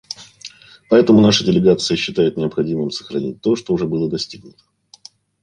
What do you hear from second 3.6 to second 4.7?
уже было достигнуто.